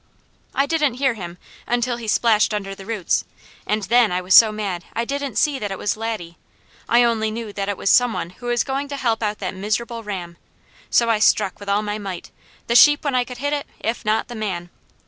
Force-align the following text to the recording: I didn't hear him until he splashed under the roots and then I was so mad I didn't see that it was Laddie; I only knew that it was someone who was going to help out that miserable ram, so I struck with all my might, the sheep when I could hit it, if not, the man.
I 0.55 0.65
didn't 0.65 0.95
hear 0.95 1.13
him 1.13 1.37
until 1.67 1.97
he 1.97 2.07
splashed 2.07 2.55
under 2.55 2.73
the 2.73 2.87
roots 2.87 3.23
and 3.67 3.83
then 3.83 4.11
I 4.11 4.19
was 4.19 4.33
so 4.33 4.51
mad 4.51 4.83
I 4.95 5.05
didn't 5.05 5.35
see 5.37 5.59
that 5.59 5.69
it 5.69 5.77
was 5.77 5.95
Laddie; 5.95 6.39
I 6.89 7.03
only 7.03 7.29
knew 7.29 7.53
that 7.53 7.69
it 7.69 7.77
was 7.77 7.91
someone 7.91 8.31
who 8.31 8.47
was 8.47 8.63
going 8.63 8.87
to 8.87 8.97
help 8.97 9.21
out 9.21 9.37
that 9.37 9.53
miserable 9.53 10.01
ram, 10.03 10.37
so 10.89 11.11
I 11.11 11.19
struck 11.19 11.59
with 11.59 11.69
all 11.69 11.83
my 11.83 11.99
might, 11.99 12.31
the 12.65 12.73
sheep 12.75 13.03
when 13.05 13.13
I 13.13 13.23
could 13.23 13.37
hit 13.37 13.53
it, 13.53 13.67
if 13.79 14.03
not, 14.03 14.27
the 14.27 14.33
man. 14.33 14.71